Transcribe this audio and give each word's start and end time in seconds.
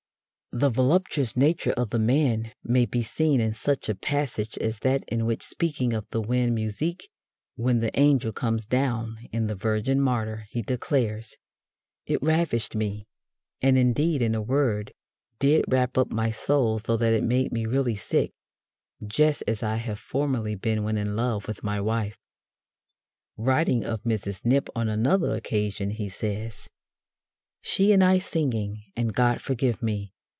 The 0.53 0.69
voluptuous 0.69 1.37
nature 1.37 1.71
of 1.77 1.91
the 1.91 1.97
man 1.97 2.51
may 2.61 2.85
be 2.85 3.03
seen 3.03 3.39
in 3.39 3.53
such 3.53 3.87
a 3.87 3.95
passage 3.95 4.57
as 4.57 4.79
that 4.79 5.01
in 5.07 5.25
which, 5.25 5.43
speaking 5.43 5.93
of 5.93 6.05
"the 6.09 6.19
wind 6.19 6.53
musique 6.55 7.07
when 7.55 7.79
the 7.79 7.97
angel 7.97 8.33
comes 8.33 8.65
down" 8.65 9.15
in 9.31 9.47
The 9.47 9.55
Virgin 9.55 10.01
Martyr, 10.01 10.47
he 10.49 10.61
declares: 10.61 11.37
It 12.05 12.21
ravished 12.21 12.75
me, 12.75 13.07
and 13.61 13.77
indeed, 13.77 14.21
in 14.21 14.35
a 14.35 14.41
word, 14.41 14.91
did 15.39 15.63
wrap 15.69 15.97
up 15.97 16.11
my 16.11 16.31
soul 16.31 16.79
so 16.79 16.97
that 16.97 17.13
it 17.13 17.23
made 17.23 17.53
me 17.53 17.65
really 17.65 17.95
sick, 17.95 18.33
just 19.07 19.43
as 19.47 19.63
I 19.63 19.77
have 19.77 19.99
formerly 19.99 20.55
been 20.55 20.83
when 20.83 20.97
in 20.97 21.15
love 21.15 21.47
with 21.47 21.63
my 21.63 21.79
wife. 21.79 22.17
Writing 23.37 23.85
of 23.85 24.03
Mrs. 24.03 24.43
Knipp 24.45 24.67
on 24.75 24.89
another 24.89 25.33
occasion, 25.33 25.91
he 25.91 26.09
says: 26.09 26.67
She 27.61 27.93
and 27.93 28.03
I 28.03 28.17
singing, 28.17 28.83
and 28.97 29.13
God 29.15 29.39
forgive 29.39 29.81
me! 29.81 30.11